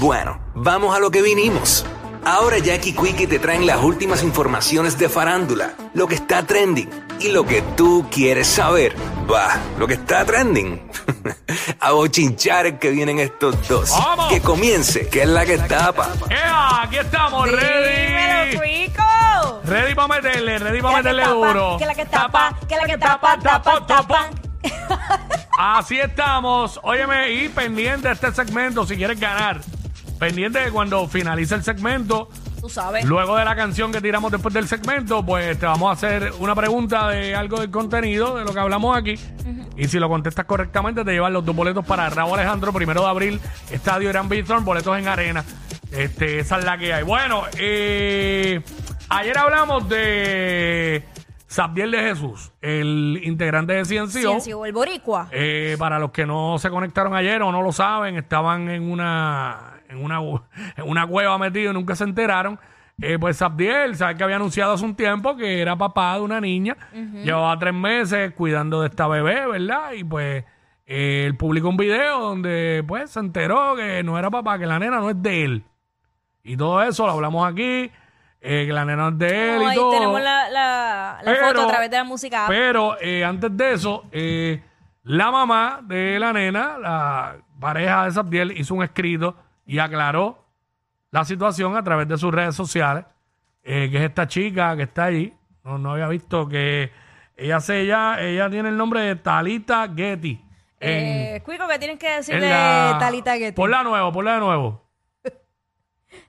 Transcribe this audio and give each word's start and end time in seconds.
Bueno, 0.00 0.40
vamos 0.54 0.96
a 0.96 0.98
lo 0.98 1.10
que 1.10 1.20
vinimos. 1.20 1.84
Ahora 2.24 2.56
Jackie 2.56 2.94
Quickie 2.94 3.26
te 3.26 3.38
traen 3.38 3.66
las 3.66 3.82
últimas 3.82 4.22
informaciones 4.22 4.98
de 4.98 5.10
farándula, 5.10 5.74
lo 5.92 6.06
que 6.06 6.14
está 6.14 6.46
trending 6.46 6.88
y 7.20 7.28
lo 7.28 7.44
que 7.44 7.60
tú 7.76 8.06
quieres 8.10 8.46
saber. 8.46 8.96
Va, 9.30 9.58
lo 9.78 9.86
que 9.86 9.94
está 9.94 10.24
trending. 10.24 10.80
a 11.80 11.92
bochinchar 11.92 12.78
que 12.78 12.88
vienen 12.88 13.18
estos 13.18 13.68
dos. 13.68 13.90
¡Vamos! 13.90 14.32
Que 14.32 14.40
comience, 14.40 15.06
que 15.10 15.24
es 15.24 15.28
la 15.28 15.44
que 15.44 15.58
tapa. 15.58 16.08
¡Ea! 16.30 16.84
Aquí 16.84 16.96
estamos, 16.96 17.50
ready. 17.50 18.06
Dímelo, 18.06 18.62
Rico. 18.62 19.60
Ready 19.64 19.94
para 19.94 20.08
meterle, 20.08 20.58
ready 20.60 20.80
para 20.80 20.96
meterle 20.96 21.22
que 21.22 21.28
tapa, 21.28 21.46
duro. 21.46 21.76
Que 21.78 21.86
la 21.86 21.94
que 21.94 22.06
tapa, 22.06 22.58
que 22.66 22.76
la 22.76 22.86
que 22.86 22.96
tapa, 22.96 23.38
tapa, 23.38 23.86
tapa. 23.86 24.30
Así 25.58 26.00
estamos. 26.00 26.80
Óyeme, 26.82 27.32
y 27.32 27.50
pendiente 27.50 28.08
de 28.08 28.14
este 28.14 28.32
segmento 28.32 28.86
si 28.86 28.96
quieres 28.96 29.20
ganar. 29.20 29.60
Pendiente 30.20 30.58
de 30.58 30.70
cuando 30.70 31.08
finalice 31.08 31.54
el 31.54 31.62
segmento. 31.62 32.28
Tú 32.60 32.68
sabes. 32.68 33.06
Luego 33.06 33.38
de 33.38 33.44
la 33.46 33.56
canción 33.56 33.90
que 33.90 34.02
tiramos 34.02 34.30
después 34.30 34.52
del 34.52 34.68
segmento, 34.68 35.24
pues 35.24 35.58
te 35.58 35.64
vamos 35.64 35.88
a 35.88 35.92
hacer 35.92 36.34
una 36.38 36.54
pregunta 36.54 37.08
de 37.08 37.34
algo 37.34 37.58
del 37.58 37.70
contenido, 37.70 38.36
de 38.36 38.44
lo 38.44 38.52
que 38.52 38.60
hablamos 38.60 38.94
aquí. 38.94 39.14
Y 39.78 39.88
si 39.88 39.98
lo 39.98 40.10
contestas 40.10 40.44
correctamente, 40.44 41.06
te 41.06 41.12
llevan 41.12 41.32
los 41.32 41.42
dos 41.42 41.56
boletos 41.56 41.86
para 41.86 42.10
Raúl 42.10 42.38
Alejandro, 42.38 42.70
primero 42.70 43.00
de 43.00 43.08
abril, 43.08 43.40
Estadio 43.70 44.10
Irán 44.10 44.28
Bithorn, 44.28 44.62
boletos 44.62 44.98
en 44.98 45.08
arena. 45.08 45.42
Este, 45.90 46.40
esa 46.40 46.58
es 46.58 46.66
la 46.66 46.76
que 46.76 46.92
hay. 46.92 47.02
Bueno, 47.02 47.44
eh, 47.56 48.60
ayer 49.08 49.38
hablamos 49.38 49.88
de 49.88 51.02
Sabdiel 51.46 51.92
de 51.92 51.98
Jesús, 51.98 52.52
el 52.60 53.22
integrante 53.24 53.72
de 53.72 53.84
CNCO. 53.86 54.10
Ciencio, 54.10 54.66
el 54.66 54.74
boricua. 54.74 55.28
Eh, 55.32 55.76
para 55.78 55.98
los 55.98 56.10
que 56.10 56.26
no 56.26 56.58
se 56.58 56.68
conectaron 56.68 57.14
ayer 57.14 57.40
o 57.40 57.50
no 57.50 57.62
lo 57.62 57.72
saben, 57.72 58.18
estaban 58.18 58.68
en 58.68 58.82
una 58.82 59.79
en 59.90 60.02
una, 60.04 60.18
en 60.76 60.88
una 60.88 61.06
cueva 61.06 61.36
metidos 61.38 61.72
y 61.72 61.74
nunca 61.74 61.94
se 61.96 62.04
enteraron. 62.04 62.58
Eh, 63.02 63.18
pues 63.18 63.38
Sabdiel, 63.38 63.96
sabes 63.96 64.16
que 64.16 64.24
había 64.24 64.36
anunciado 64.36 64.74
hace 64.74 64.84
un 64.84 64.94
tiempo 64.94 65.34
que 65.36 65.60
era 65.62 65.74
papá 65.76 66.14
de 66.16 66.20
una 66.20 66.40
niña. 66.40 66.76
Llevaba 66.92 67.58
tres 67.58 67.72
meses 67.74 68.32
cuidando 68.34 68.82
de 68.82 68.88
esta 68.88 69.06
bebé, 69.08 69.46
¿verdad? 69.46 69.92
Y 69.92 70.04
pues 70.04 70.44
eh, 70.86 71.24
él 71.26 71.34
publicó 71.36 71.70
un 71.70 71.78
video 71.78 72.20
donde 72.20 72.84
pues 72.86 73.10
se 73.10 73.20
enteró 73.20 73.74
que 73.74 74.02
no 74.02 74.18
era 74.18 74.28
papá, 74.30 74.58
que 74.58 74.66
la 74.66 74.78
nena 74.78 74.98
no 74.98 75.08
es 75.08 75.22
de 75.22 75.44
él. 75.44 75.64
Y 76.42 76.56
todo 76.58 76.82
eso 76.82 77.06
lo 77.06 77.12
hablamos 77.12 77.50
aquí, 77.50 77.90
eh, 78.42 78.64
que 78.66 78.72
la 78.72 78.84
nena 78.84 79.04
no 79.04 79.08
es 79.10 79.18
de 79.18 79.54
él 79.56 79.60
Oh, 79.60 79.62
y 79.62 79.66
ahí 79.70 79.76
todo. 79.76 79.90
tenemos 79.92 80.20
la, 80.20 80.50
la, 80.50 81.18
la 81.22 81.32
Pero- 81.32 81.46
foto 81.48 81.62
a 81.62 81.68
través 81.68 81.90
de 81.90 81.96
la 81.96 82.04
música. 82.04 82.44
Pero 82.48 82.96
eh, 83.00 83.24
antes 83.24 83.56
de 83.56 83.72
eso, 83.72 84.04
eh, 84.12 84.62
la 85.04 85.30
mamá 85.30 85.80
de 85.82 86.18
la 86.18 86.34
nena, 86.34 86.76
la 86.76 87.36
pareja 87.58 88.04
de 88.04 88.10
Sabdiel, 88.10 88.52
hizo 88.58 88.74
un 88.74 88.82
escrito 88.82 89.36
y 89.70 89.78
aclaró 89.78 90.44
la 91.12 91.24
situación 91.24 91.76
a 91.76 91.82
través 91.84 92.08
de 92.08 92.18
sus 92.18 92.32
redes 92.34 92.56
sociales, 92.56 93.04
eh, 93.62 93.88
que 93.90 93.98
es 93.98 94.02
esta 94.04 94.26
chica 94.26 94.76
que 94.76 94.82
está 94.84 95.04
ahí. 95.04 95.32
No, 95.64 95.78
no 95.78 95.92
había 95.92 96.08
visto 96.08 96.48
que 96.48 96.90
ella 97.36 97.60
se 97.60 97.80
ella, 97.82 98.20
ella 98.20 98.50
tiene 98.50 98.70
el 98.70 98.76
nombre 98.76 99.00
de 99.02 99.16
Talita 99.16 99.88
Getty. 99.94 100.44
En- 100.80 101.36
eh, 101.36 101.42
Cuico, 101.44 101.68
que 101.68 101.78
tienes 101.78 101.98
que 101.98 102.10
decirle 102.16 102.48
la- 102.48 102.96
Talita 102.98 103.36
Getty? 103.36 103.52
Ponla 103.54 103.78
de 103.78 103.84
nuevo, 103.84 104.12
ponla 104.12 104.34
de 104.34 104.40
nuevo. 104.40 104.90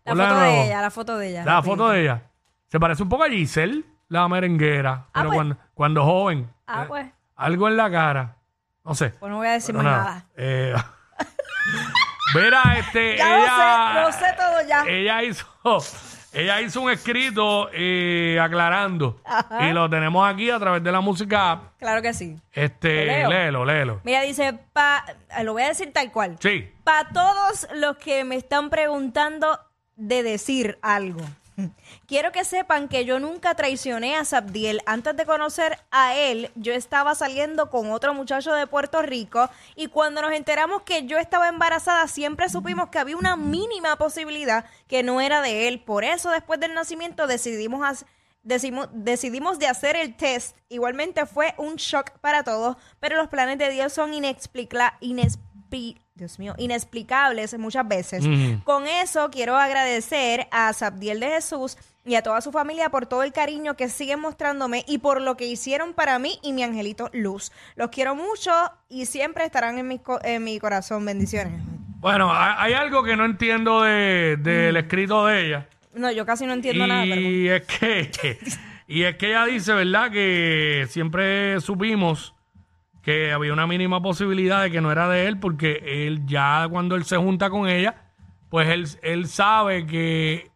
La 0.03 0.11
ponla 0.11 0.23
de 0.25 0.29
foto 0.29 0.39
de 0.41 0.47
nuevo. 0.49 0.63
ella, 0.63 0.81
la 0.81 0.91
foto 0.91 1.17
de 1.17 1.29
ella. 1.29 1.45
La 1.45 1.63
foto 1.63 1.89
de 1.89 2.01
ella. 2.01 2.21
Se 2.67 2.79
parece 2.79 3.01
un 3.03 3.09
poco 3.09 3.23
a 3.23 3.29
Giselle, 3.29 3.83
la 4.09 4.27
merenguera, 4.27 5.07
pero 5.13 5.27
pues. 5.27 5.35
cuando, 5.35 5.57
cuando 5.73 6.03
joven. 6.05 6.49
Ah, 6.67 6.83
Eh, 6.83 6.85
pues. 6.87 7.07
Algo 7.37 7.67
en 7.67 7.77
la 7.77 7.89
cara. 7.89 8.37
No 8.85 8.93
sé. 8.93 9.09
Pues 9.11 9.29
no 9.31 9.37
voy 9.37 9.47
a 9.47 9.51
decir 9.53 9.73
más 9.73 9.83
nada. 9.83 10.03
nada. 10.03 10.25
Eh, 10.37 10.75
Verá, 12.33 12.63
este, 12.77 13.17
Ya 13.17 13.29
lo 13.29 13.43
ella, 13.43 13.93
sé, 13.93 14.01
lo 14.01 14.27
sé 14.27 14.35
todo 14.37 14.67
ya. 14.67 14.83
ella 14.87 15.23
hizo, 15.23 15.45
ella 16.33 16.61
hizo 16.61 16.81
un 16.81 16.91
escrito 16.91 17.69
eh, 17.73 18.39
aclarando 18.41 19.19
Ajá. 19.25 19.67
y 19.67 19.73
lo 19.73 19.89
tenemos 19.89 20.27
aquí 20.31 20.49
a 20.49 20.59
través 20.59 20.81
de 20.83 20.91
la 20.91 21.01
música. 21.01 21.51
app. 21.51 21.63
Claro 21.77 22.01
que 22.01 22.13
sí. 22.13 22.37
Este, 22.53 23.05
¿Lo 23.05 23.11
leo? 23.11 23.29
léelo, 23.29 23.65
léelo. 23.65 24.01
Mira, 24.03 24.21
dice, 24.21 24.53
pa, 24.73 25.03
eh, 25.37 25.43
lo 25.43 25.53
voy 25.53 25.63
a 25.63 25.67
decir 25.69 25.91
tal 25.91 26.11
cual. 26.11 26.37
Sí. 26.39 26.71
Para 26.83 27.09
todos 27.09 27.67
los 27.75 27.97
que 27.97 28.23
me 28.23 28.35
están 28.35 28.69
preguntando 28.69 29.59
de 29.97 30.23
decir 30.23 30.79
algo. 30.81 31.21
Quiero 32.07 32.31
que 32.31 32.43
sepan 32.43 32.87
que 32.87 33.05
yo 33.05 33.19
nunca 33.19 33.55
traicioné 33.55 34.15
a 34.15 34.25
Sabdiel. 34.25 34.81
Antes 34.85 35.15
de 35.15 35.25
conocer 35.25 35.79
a 35.91 36.15
él, 36.15 36.51
yo 36.55 36.73
estaba 36.73 37.15
saliendo 37.15 37.69
con 37.69 37.91
otro 37.91 38.13
muchacho 38.13 38.53
de 38.53 38.67
Puerto 38.67 39.01
Rico 39.01 39.49
y 39.75 39.87
cuando 39.87 40.21
nos 40.21 40.33
enteramos 40.33 40.81
que 40.83 41.05
yo 41.05 41.17
estaba 41.17 41.47
embarazada, 41.47 42.07
siempre 42.07 42.49
supimos 42.49 42.89
que 42.89 42.99
había 42.99 43.17
una 43.17 43.35
mínima 43.35 43.95
posibilidad 43.97 44.65
que 44.87 45.03
no 45.03 45.21
era 45.21 45.41
de 45.41 45.67
él. 45.67 45.79
Por 45.79 46.03
eso, 46.03 46.29
después 46.31 46.59
del 46.59 46.73
nacimiento, 46.73 47.27
decidimos 47.27 48.05
decidimos 48.43 49.59
de 49.59 49.67
hacer 49.67 49.95
el 49.95 50.15
test. 50.15 50.57
Igualmente 50.67 51.25
fue 51.27 51.53
un 51.57 51.75
shock 51.75 52.09
para 52.21 52.43
todos, 52.43 52.75
pero 52.99 53.15
los 53.17 53.27
planes 53.27 53.59
de 53.59 53.69
Dios 53.69 53.93
son 53.93 54.13
inexplica- 54.13 54.97
inexpli- 54.99 56.01
Dios 56.21 56.37
mío, 56.37 56.53
inexplicables 56.59 57.57
muchas 57.57 57.87
veces. 57.87 58.23
Con 58.63 58.85
eso 58.85 59.31
quiero 59.31 59.57
agradecer 59.57 60.47
a 60.51 60.71
Sabdiel 60.73 61.19
de 61.19 61.29
Jesús 61.29 61.77
y 62.05 62.13
a 62.13 62.21
toda 62.21 62.41
su 62.41 62.51
familia 62.51 62.89
por 62.89 63.07
todo 63.07 63.23
el 63.23 63.31
cariño 63.33 63.75
que 63.75 63.89
siguen 63.89 64.19
mostrándome 64.19 64.85
y 64.87 64.99
por 64.99 65.19
lo 65.19 65.35
que 65.35 65.45
hicieron 65.47 65.93
para 65.93 66.19
mí 66.19 66.37
y 66.43 66.53
mi 66.53 66.61
angelito 66.61 67.09
Luz. 67.11 67.51
Los 67.75 67.89
quiero 67.89 68.13
mucho 68.15 68.51
y 68.87 69.07
siempre 69.07 69.45
estarán 69.45 69.79
en 69.79 69.87
mi, 69.87 69.97
co- 69.97 70.19
en 70.23 70.43
mi 70.43 70.59
corazón. 70.59 71.03
Bendiciones. 71.05 71.59
Bueno, 71.99 72.31
hay, 72.31 72.73
algo 72.73 73.03
que 73.03 73.15
no 73.15 73.25
entiendo 73.25 73.81
de- 73.81 74.37
del 74.37 74.77
escrito 74.77 75.25
de 75.25 75.47
ella. 75.47 75.67
No, 75.95 76.11
yo 76.11 76.23
casi 76.23 76.45
no 76.45 76.53
entiendo 76.53 76.85
nada. 76.85 77.03
Y 77.07 77.47
es 77.49 77.63
que 77.63 78.11
y 78.87 79.03
es 79.03 79.15
que 79.15 79.29
ella 79.29 79.45
dice, 79.45 79.73
¿verdad? 79.73 80.11
Que 80.11 80.85
siempre 80.87 81.59
supimos 81.61 82.35
que 83.01 83.31
había 83.31 83.51
una 83.53 83.67
mínima 83.67 84.01
posibilidad 84.01 84.61
de 84.63 84.71
que 84.71 84.81
no 84.81 84.91
era 84.91 85.07
de 85.09 85.27
él, 85.27 85.39
porque 85.39 86.05
él 86.07 86.25
ya 86.25 86.67
cuando 86.69 86.95
él 86.95 87.03
se 87.03 87.17
junta 87.17 87.49
con 87.49 87.67
ella, 87.67 87.95
pues 88.49 88.69
él, 88.69 88.87
él 89.01 89.27
sabe 89.27 89.85
que 89.87 90.51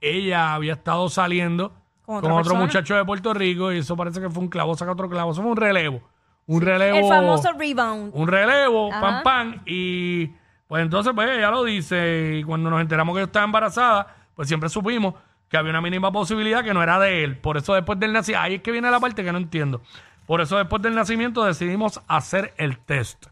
ella 0.00 0.54
había 0.54 0.74
estado 0.74 1.08
saliendo 1.08 1.72
Con 2.06 2.18
otro 2.18 2.36
persona. 2.36 2.60
muchacho 2.60 2.94
de 2.96 3.04
Puerto 3.04 3.34
Rico 3.34 3.72
y 3.72 3.78
eso 3.78 3.96
parece 3.96 4.20
que 4.20 4.30
fue 4.30 4.42
un 4.42 4.48
clavo, 4.48 4.76
saca 4.76 4.92
otro 4.92 5.08
clavo, 5.08 5.32
eso 5.32 5.42
fue 5.42 5.50
un 5.50 5.56
relevo. 5.56 6.00
Un 6.46 6.62
relevo. 6.62 6.96
El 6.98 7.04
famoso 7.06 7.52
rebound. 7.58 8.10
Un 8.14 8.26
relevo, 8.26 8.90
Ajá. 8.90 9.00
pam, 9.00 9.22
pam. 9.22 9.62
Y 9.66 10.28
pues 10.66 10.82
entonces, 10.82 11.12
pues 11.14 11.28
ella 11.28 11.50
lo 11.50 11.62
dice. 11.64 12.38
Y 12.38 12.44
cuando 12.44 12.70
nos 12.70 12.80
enteramos 12.80 13.14
que 13.14 13.20
yo 13.20 13.26
estaba 13.26 13.44
embarazada, 13.44 14.16
pues 14.34 14.48
siempre 14.48 14.70
supimos 14.70 15.14
que 15.48 15.56
había 15.58 15.70
una 15.70 15.80
mínima 15.82 16.10
posibilidad 16.10 16.64
que 16.64 16.72
no 16.72 16.82
era 16.82 16.98
de 16.98 17.24
él. 17.24 17.36
Por 17.36 17.56
eso 17.58 17.74
después 17.74 17.98
del 17.98 18.12
nacimiento, 18.14 18.44
ahí 18.44 18.54
es 18.54 18.62
que 18.62 18.70
viene 18.72 18.90
la 18.90 19.00
parte 19.00 19.22
que 19.24 19.32
no 19.32 19.38
entiendo. 19.38 19.82
Por 20.28 20.42
eso 20.42 20.58
después 20.58 20.82
del 20.82 20.94
nacimiento 20.94 21.42
decidimos 21.42 22.02
hacer 22.06 22.52
el 22.58 22.78
test. 22.78 23.28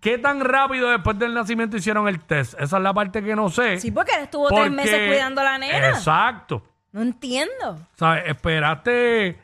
¿Qué 0.00 0.18
tan 0.18 0.40
rápido 0.40 0.90
después 0.90 1.16
del 1.16 1.32
nacimiento 1.32 1.76
hicieron 1.76 2.08
el 2.08 2.18
test? 2.18 2.54
Esa 2.60 2.76
es 2.76 2.82
la 2.82 2.92
parte 2.92 3.22
que 3.22 3.36
no 3.36 3.48
sé. 3.50 3.78
Sí, 3.78 3.92
porque 3.92 4.16
él 4.16 4.24
estuvo 4.24 4.48
tres 4.48 4.68
meses 4.70 5.08
cuidando 5.08 5.40
a 5.42 5.44
la 5.44 5.58
nena. 5.58 5.90
Exacto. 5.90 6.64
No 6.90 7.02
entiendo. 7.02 7.78
¿Sabes? 7.94 8.24
Esperaste 8.26 9.38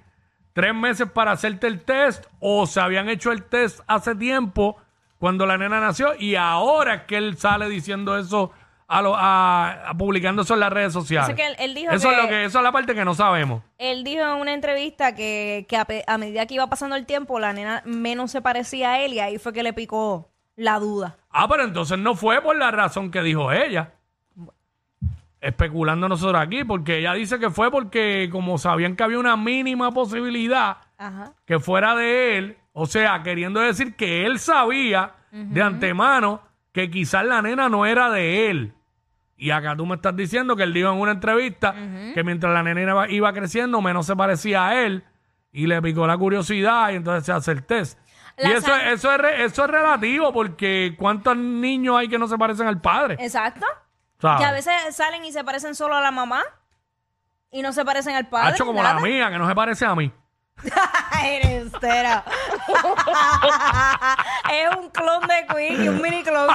tres 0.53 0.75
meses 0.75 1.09
para 1.09 1.31
hacerte 1.31 1.69
el 1.69 1.81
test 1.83 2.27
o 2.41 2.67
se 2.67 2.81
habían 2.81 3.09
hecho 3.09 3.31
el 3.31 3.45
test 3.45 3.79
hace 3.87 4.17
tiempo 4.17 4.77
cuando 5.21 5.47
la 5.47 5.57
nena 5.57 5.79
nació 5.79 6.17
y 6.19 6.35
ahora 6.35 6.95
es 6.95 7.03
que 7.03 7.19
él 7.19 7.37
sale 7.37 7.69
diciendo 7.69 8.19
eso 8.19 8.51
a, 8.87 9.01
lo- 9.03 9.17
a- 9.17 9.89
a 9.91 9.95
publicando 9.95 10.43
eso 10.43 10.55
en 10.55 10.61
las 10.61 10.73
redes 10.73 10.93
sociales. 10.93 11.29
Así 11.29 11.37
que 11.37 11.47
él- 11.47 11.57
él 11.59 11.75
dijo 11.75 11.93
eso 11.93 12.11
es 12.11 12.17
lo 12.23 12.29
que 12.29 12.45
eso 12.45 12.59
es 12.59 12.65
la 12.65 12.73
parte 12.73 12.95
que 12.95 13.05
no 13.05 13.15
sabemos. 13.15 13.63
Él 13.79 14.05
dijo 14.05 14.23
en 14.23 14.41
una 14.41 14.53
entrevista 14.53 15.15
que, 15.15 15.65
que 15.69 15.77
a, 15.77 15.85
pe- 15.85 16.05
a 16.07 16.19
medida 16.19 16.45
que 16.47 16.55
iba 16.55 16.67
pasando 16.69 16.95
el 16.97 17.07
tiempo, 17.07 17.39
la 17.41 17.53
nena 17.53 17.83
menos 17.87 18.31
se 18.31 18.43
parecía 18.43 18.93
a 18.93 19.01
él 19.01 19.15
y 19.15 19.21
ahí 19.21 19.39
fue 19.39 19.53
que 19.53 19.63
le 19.63 19.73
picó 19.73 20.29
la 20.57 20.79
duda. 20.79 21.17
Ah, 21.31 21.49
pero 21.49 21.65
entonces 21.65 21.99
no 21.99 22.15
fue 22.15 22.41
por 22.43 22.57
la 22.57 22.71
razón 22.71 23.11
que 23.11 23.23
dijo 23.23 23.51
ella. 23.53 23.93
Especulando 25.41 26.09
nosotros 26.09 26.41
aquí, 26.41 26.65
porque 26.65 26.99
ella 27.01 27.13
dice 27.13 27.39
que 27.39 27.51
fue 27.51 27.71
porque 27.71 28.31
como 28.33 28.57
sabían 28.57 28.97
que 28.97 29.03
había 29.03 29.19
una 29.19 29.37
mínima 29.37 29.93
posibilidad 29.93 30.79
Ajá. 30.97 31.33
que 31.45 31.59
fuera 31.59 31.95
de 31.95 32.39
él, 32.39 32.57
o 32.73 32.87
sea, 32.87 33.23
queriendo 33.23 33.61
decir 33.61 33.95
que 33.95 34.25
él 34.25 34.39
sabía 34.39 35.13
de 35.31 35.61
antemano 35.63 36.41
que 36.75 36.91
quizás 36.91 37.25
la 37.25 37.41
nena 37.41 37.71
no 37.71 37.87
era 37.87 38.11
de 38.11 38.51
él. 38.51 38.75
Y 39.39 39.51
acá 39.51 39.75
tú 39.75 39.87
me 39.87 39.95
estás 39.95 40.15
diciendo 40.15 40.55
que 40.57 40.65
él 40.65 40.75
dijo 40.75 40.91
en 40.93 41.01
una 41.01 41.13
entrevista 41.13 41.73
que 42.13 42.23
mientras 42.23 42.53
la 42.53 42.63
nena 42.63 42.83
iba, 42.83 43.09
iba 43.11 43.33
creciendo, 43.33 43.81
menos 43.81 44.05
se 44.07 44.15
parecía 44.15 44.67
a 44.67 44.85
él 44.85 45.05
y 45.53 45.67
le 45.67 45.81
picó 45.81 46.07
la 46.07 46.19
curiosidad 46.19 46.91
y 46.91 46.97
entonces 46.97 47.25
se 47.25 47.33
hace 47.33 47.53
el 47.53 47.65
test. 47.65 47.99
y 48.37 48.51
eso, 48.51 48.75
es- 48.77 48.93
eso, 48.95 49.13
es, 49.13 49.19
re- 49.19 49.45
eso 49.45 49.65
es 49.65 49.71
relativo 49.71 50.33
porque 50.33 50.95
¿cuántos 50.99 51.37
niños 51.37 51.97
hay 51.97 52.09
que 52.09 52.19
no 52.19 52.27
se 52.29 52.37
parecen 52.37 52.67
al 52.67 52.81
padre? 52.81 53.17
Exacto. 53.21 53.65
¿Sabes? 54.21 54.41
Que 54.41 54.45
a 54.47 54.53
veces 54.53 54.75
salen 54.97 55.25
y 55.25 55.33
se 55.33 55.43
parecen 55.45 55.75
solo 55.75 55.95
a 55.97 56.01
la 56.01 56.11
mamá 56.11 56.43
y 57.53 57.63
no 57.63 57.73
se 57.73 57.85
parecen 57.85 58.17
al 58.17 58.29
padre. 58.29 58.49
Hacho 58.55 58.67
como 58.67 58.83
nada. 58.83 58.95
la 58.97 59.01
mía, 59.01 59.31
que 59.31 59.39
no 59.39 59.49
se 59.49 59.55
parece 59.55 59.85
a 59.87 59.95
mí. 59.95 60.11
Eres 61.25 61.64
entera. 61.85 62.25
es 64.53 64.77
un 64.77 64.91
clon 64.91 65.23
de 65.27 65.47
Queen 65.55 65.85
y 65.85 65.89
un 65.89 66.01
mini 66.03 66.23
clon. 66.23 66.49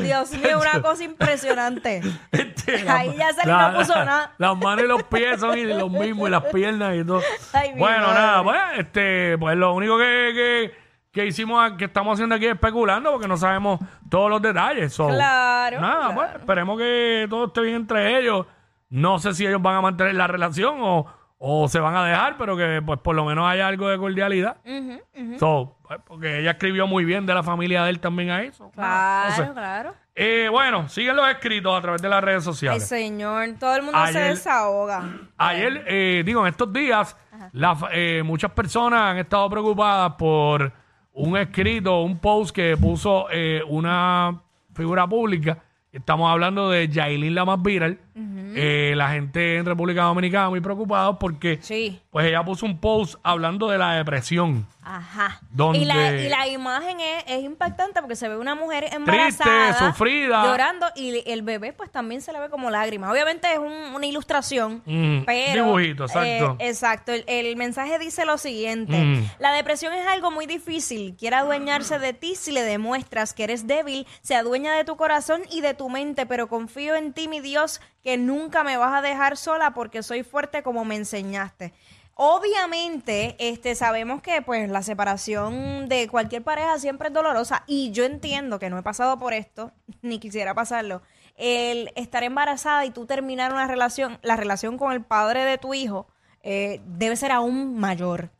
Dios 0.00 0.30
mío, 0.32 0.60
una 0.60 0.80
cosa 0.80 1.04
impresionante. 1.04 2.00
Este, 2.30 2.88
Ahí 2.88 3.14
ya 3.16 3.32
Sally 3.32 3.50
no 3.50 3.78
puso 3.78 3.94
nada. 4.04 4.32
Las 4.38 4.56
manos 4.56 4.84
y 4.84 4.88
los 4.88 5.02
pies 5.04 5.40
son 5.40 5.58
y 5.58 5.64
los 5.64 5.90
mismos 5.90 6.28
y 6.28 6.30
las 6.30 6.44
piernas 6.44 6.94
y 6.96 7.04
todo. 7.04 7.20
Ay, 7.52 7.72
bueno, 7.76 8.06
madre. 8.08 8.20
nada, 8.20 8.42
pues, 8.44 8.60
este, 8.78 9.36
pues 9.38 9.56
lo 9.56 9.74
único 9.74 9.98
que, 9.98 10.32
que, 10.34 10.74
que 11.12 11.26
hicimos, 11.26 11.72
que 11.72 11.86
estamos 11.86 12.14
haciendo 12.14 12.34
aquí 12.36 12.46
es 12.46 12.54
especulando 12.54 13.10
porque 13.12 13.26
no 13.28 13.36
sabemos 13.36 13.80
todos 14.08 14.30
los 14.30 14.40
detalles. 14.40 14.92
So, 14.92 15.08
Claro, 15.08 15.80
Nada, 15.80 15.98
claro. 15.98 16.14
pues, 16.14 16.34
esperemos 16.36 16.78
que 16.78 17.26
todo 17.28 17.46
esté 17.46 17.60
bien 17.62 17.76
entre 17.76 18.18
ellos. 18.20 18.46
No 18.88 19.18
sé 19.18 19.34
si 19.34 19.44
ellos 19.46 19.60
van 19.60 19.76
a 19.76 19.80
mantener 19.80 20.14
la 20.14 20.28
relación 20.28 20.76
o, 20.80 21.06
o 21.38 21.68
se 21.68 21.78
van 21.80 21.94
a 21.94 22.04
dejar, 22.06 22.36
pero 22.38 22.56
que 22.56 22.80
pues 22.84 22.98
por 23.00 23.14
lo 23.14 23.24
menos 23.24 23.46
haya 23.46 23.66
algo 23.68 23.88
de 23.88 23.98
cordialidad. 23.98 24.56
Ujú, 24.64 25.00
ujú. 25.14 25.38
So, 25.38 25.76
pues, 25.86 26.00
porque 26.06 26.40
ella 26.40 26.52
escribió 26.52 26.86
muy 26.86 27.04
bien 27.04 27.26
de 27.26 27.34
la 27.34 27.42
familia 27.42 27.84
de 27.84 27.90
él 27.90 28.00
también 28.00 28.30
ahí. 28.30 28.50
so, 28.52 28.70
nada, 28.76 29.28
no 29.28 29.34
Claro, 29.36 29.52
claro. 29.54 29.94
Eh, 30.14 30.48
bueno, 30.50 30.88
siguen 30.88 31.14
los 31.14 31.28
escritos 31.28 31.76
a 31.78 31.82
través 31.82 32.00
de 32.00 32.08
las 32.08 32.24
redes 32.24 32.38
Ay, 32.46 32.52
sociales. 32.52 32.88
señor, 32.88 33.46
todo 33.60 33.76
el 33.76 33.82
mundo 33.82 33.98
se 34.06 34.18
Ayer- 34.18 34.28
desahoga. 34.30 35.04
Ayer, 35.36 35.84
eh, 35.86 36.22
digo, 36.24 36.40
en 36.40 36.46
estos 36.52 36.72
días, 36.72 37.14
la 37.52 37.76
fa- 37.76 37.88
eh, 37.92 38.22
muchas 38.24 38.50
personas 38.52 39.00
han 39.02 39.18
estado 39.18 39.50
preocupadas 39.50 40.14
por 40.14 40.72
un 41.12 41.36
escrito, 41.36 42.00
un 42.00 42.18
post 42.18 42.54
que 42.56 42.78
puso 42.78 43.26
eh, 43.30 43.60
una 43.68 44.40
figura 44.74 45.06
pública. 45.06 45.58
Estamos 45.92 46.30
hablando 46.30 46.70
de 46.70 46.88
Yailin, 46.88 47.34
la 47.34 47.44
más 47.44 47.60
viral. 47.62 47.98
Eh, 48.18 48.94
la 48.96 49.10
gente 49.10 49.56
en 49.58 49.66
República 49.66 50.02
Dominicana 50.04 50.48
muy 50.48 50.60
preocupada 50.60 51.18
porque 51.18 51.58
Sí. 51.60 52.00
pues 52.10 52.26
ella 52.26 52.42
puso 52.44 52.64
un 52.64 52.78
post 52.80 53.16
hablando 53.22 53.68
de 53.68 53.76
la 53.76 53.92
depresión. 53.92 54.66
Ajá. 54.82 55.40
Donde- 55.50 55.80
Y, 55.80 55.84
la, 55.84 56.12
y 56.12 56.28
la 56.28 56.46
imagen 56.48 57.00
es, 57.00 57.24
es 57.26 57.42
impactante 57.42 58.00
porque 58.00 58.14
se 58.16 58.28
ve 58.28 58.36
una 58.38 58.54
mujer 58.54 58.86
embarazada. 58.92 59.74
sufrida. 59.90 60.44
Llorando 60.46 60.86
y 60.94 61.22
el 61.30 61.42
bebé 61.42 61.72
pues 61.72 61.90
también 61.90 62.22
se 62.22 62.32
le 62.32 62.38
ve 62.40 62.48
como 62.48 62.70
lágrimas. 62.70 63.10
Obviamente 63.10 63.52
es 63.52 63.58
un- 63.58 63.94
una 63.94 64.06
ilustración, 64.06 64.82
Mm, 64.86 65.24
pero... 65.26 65.64
dibujito, 65.64 66.04
exacto. 66.04 66.56
eh, 66.60 66.68
exacto. 66.68 67.12
El, 67.12 67.24
el 67.26 67.56
mensaje 67.56 67.98
dice 67.98 68.24
lo 68.24 68.38
siguiente. 68.38 68.96
Mm. 68.96 69.24
La 69.40 69.52
depresión 69.52 69.92
es 69.92 70.06
algo 70.06 70.30
muy 70.30 70.46
difícil. 70.46 71.16
Quiere 71.18 71.36
adueñarse 71.36 71.98
de 71.98 72.12
ti 72.12 72.34
si 72.36 72.52
le 72.52 72.62
demuestras 72.62 73.34
que 73.34 73.44
eres 73.44 73.66
débil. 73.66 74.06
Se 74.22 74.36
adueña 74.36 74.72
de 74.74 74.84
tu 74.84 74.96
corazón 74.96 75.42
y 75.50 75.60
de 75.62 75.74
tu 75.74 75.90
mente, 75.90 76.26
pero 76.26 76.46
confío 76.48 76.94
en 76.94 77.12
ti, 77.12 77.26
mi 77.28 77.40
Dios, 77.40 77.80
que 78.06 78.16
nunca 78.16 78.62
me 78.62 78.76
vas 78.76 78.94
a 78.94 79.02
dejar 79.02 79.36
sola 79.36 79.74
porque 79.74 80.04
soy 80.04 80.22
fuerte 80.22 80.62
como 80.62 80.84
me 80.84 80.94
enseñaste. 80.94 81.72
Obviamente, 82.14 83.34
este, 83.40 83.74
sabemos 83.74 84.22
que 84.22 84.42
pues 84.42 84.70
la 84.70 84.84
separación 84.84 85.88
de 85.88 86.06
cualquier 86.06 86.44
pareja 86.44 86.78
siempre 86.78 87.08
es 87.08 87.14
dolorosa 87.14 87.64
y 87.66 87.90
yo 87.90 88.04
entiendo 88.04 88.60
que 88.60 88.70
no 88.70 88.78
he 88.78 88.82
pasado 88.84 89.18
por 89.18 89.34
esto, 89.34 89.72
ni 90.02 90.20
quisiera 90.20 90.54
pasarlo. 90.54 91.02
El 91.34 91.90
estar 91.96 92.22
embarazada 92.22 92.84
y 92.84 92.90
tú 92.90 93.06
terminar 93.06 93.52
una 93.52 93.66
relación, 93.66 94.20
la 94.22 94.36
relación 94.36 94.78
con 94.78 94.92
el 94.92 95.02
padre 95.02 95.44
de 95.44 95.58
tu 95.58 95.74
hijo, 95.74 96.06
eh, 96.44 96.80
debe 96.86 97.16
ser 97.16 97.32
aún 97.32 97.76
mayor. 97.76 98.30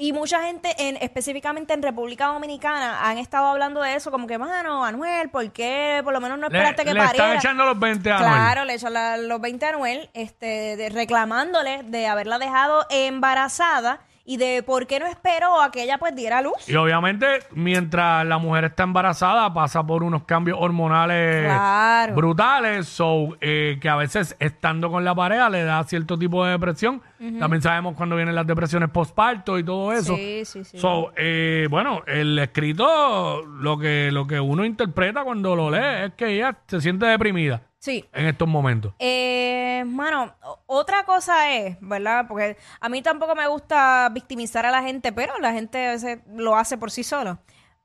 Y 0.00 0.14
mucha 0.14 0.42
gente, 0.44 0.74
en, 0.78 0.96
específicamente 0.96 1.74
en 1.74 1.82
República 1.82 2.28
Dominicana, 2.28 3.06
han 3.06 3.18
estado 3.18 3.48
hablando 3.48 3.82
de 3.82 3.94
eso, 3.96 4.10
como 4.10 4.26
que, 4.26 4.38
mano, 4.38 4.82
Anuel, 4.82 5.28
¿por 5.28 5.52
qué 5.52 6.00
por 6.02 6.14
lo 6.14 6.20
menos 6.22 6.38
no 6.38 6.48
Le, 6.48 6.56
esperaste 6.56 6.84
que 6.86 6.94
le 6.94 7.00
están 7.00 7.16
pariera? 7.16 7.34
echando 7.38 7.66
los 7.66 7.78
20 7.78 8.10
años. 8.10 8.22
Claro, 8.26 8.64
le 8.64 8.74
echan 8.74 8.94
la- 8.94 9.18
los 9.18 9.40
20 9.42 9.66
a 9.66 9.68
Anuel, 9.68 10.08
este, 10.14 10.76
de- 10.78 10.88
reclamándole 10.88 11.82
de 11.84 12.06
haberla 12.06 12.38
dejado 12.38 12.86
embarazada 12.88 14.00
y 14.24 14.36
de 14.36 14.62
por 14.62 14.86
qué 14.86 15.00
no 15.00 15.06
esperó 15.06 15.60
a 15.60 15.70
que 15.70 15.82
ella 15.82 15.98
pues 15.98 16.14
diera 16.14 16.40
luz. 16.42 16.68
Y 16.68 16.76
obviamente, 16.76 17.26
mientras 17.52 18.24
la 18.26 18.38
mujer 18.38 18.64
está 18.66 18.82
embarazada, 18.84 19.52
pasa 19.52 19.82
por 19.84 20.02
unos 20.02 20.24
cambios 20.24 20.58
hormonales 20.60 21.44
Claro. 21.46 22.14
brutales, 22.14 22.86
so, 22.88 23.36
eh, 23.40 23.78
que 23.80 23.88
a 23.88 23.96
veces 23.96 24.36
estando 24.38 24.90
con 24.90 25.04
la 25.04 25.14
pareja 25.14 25.48
le 25.50 25.64
da 25.64 25.82
cierto 25.84 26.18
tipo 26.18 26.44
de 26.44 26.52
depresión. 26.52 27.02
También 27.38 27.60
sabemos 27.60 27.94
cuando 27.96 28.16
vienen 28.16 28.34
las 28.34 28.46
depresiones 28.46 28.88
postparto 28.88 29.58
y 29.58 29.64
todo 29.64 29.92
eso. 29.92 30.16
Sí, 30.16 30.42
sí, 30.46 30.64
sí. 30.64 30.78
So, 30.78 31.12
eh, 31.16 31.66
bueno, 31.70 32.02
el 32.06 32.38
escrito, 32.38 33.42
lo 33.44 33.78
que, 33.78 34.10
lo 34.10 34.26
que 34.26 34.40
uno 34.40 34.64
interpreta 34.64 35.22
cuando 35.24 35.54
lo 35.54 35.70
lee 35.70 36.06
es 36.06 36.12
que 36.14 36.28
ella 36.36 36.56
se 36.66 36.80
siente 36.80 37.04
deprimida 37.06 37.62
Sí. 37.80 38.08
en 38.12 38.26
estos 38.26 38.46
momentos. 38.46 38.92
Eh, 38.98 39.82
mano, 39.86 40.34
otra 40.66 41.04
cosa 41.04 41.50
es, 41.50 41.76
¿verdad? 41.80 42.26
Porque 42.28 42.56
a 42.78 42.88
mí 42.88 43.00
tampoco 43.02 43.34
me 43.34 43.46
gusta 43.48 44.08
victimizar 44.12 44.64
a 44.66 44.70
la 44.70 44.82
gente, 44.82 45.12
pero 45.12 45.36
la 45.38 45.52
gente 45.52 45.88
a 45.88 45.90
veces 45.92 46.18
lo 46.28 46.56
hace 46.56 46.76
por 46.78 46.90
sí 46.90 47.02
solo. 47.02 47.38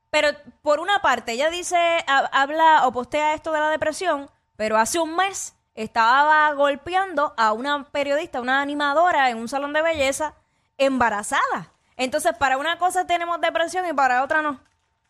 Pero 0.09 0.27
por 0.62 0.80
una 0.81 1.00
parte, 1.01 1.31
ella 1.31 1.50
dice, 1.50 1.77
ha- 2.07 2.30
habla 2.33 2.86
o 2.86 2.92
postea 2.92 3.33
esto 3.33 3.51
de 3.53 3.59
la 3.59 3.69
depresión, 3.69 4.30
pero 4.57 4.77
hace 4.77 5.00
un 5.00 5.15
mes 5.15 5.56
estaba 5.75 6.51
golpeando 6.53 7.34
a 7.38 7.53
una 7.53 7.86
periodista, 7.86 8.41
una 8.41 8.62
animadora 8.62 9.29
en 9.29 9.38
un 9.38 9.48
salón 9.48 9.72
de 9.74 9.81
belleza 9.81 10.34
embarazada. 10.77 11.72
Entonces, 11.98 12.34
para 12.38 12.58
una 12.58 12.77
cosa 12.77 13.08
tenemos 13.08 13.39
depresión 13.41 13.86
y 13.89 13.93
para 13.93 14.24
otra 14.24 14.41
no. 14.41 14.60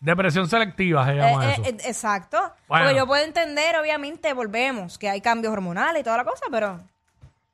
Depresión 0.06 0.48
selectiva 0.48 1.06
se 1.06 1.16
llama 1.16 1.46
Eh, 1.46 1.52
eso. 1.54 1.62
eh, 1.64 1.68
eh, 1.70 1.88
exacto. 1.88 2.38
Bueno. 2.68 2.86
Porque 2.86 2.98
yo 3.00 3.08
puedo 3.08 3.24
entender, 3.26 3.76
obviamente, 3.78 4.32
volvemos, 4.34 4.98
que 4.98 5.10
hay 5.10 5.20
cambios 5.22 5.52
hormonales 5.52 6.02
y 6.02 6.04
toda 6.04 6.18
la 6.18 6.24
cosa, 6.24 6.46
pero 6.52 6.80